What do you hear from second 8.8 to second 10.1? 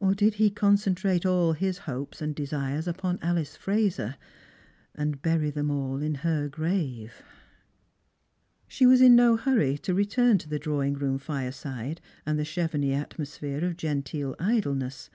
was in no hurry to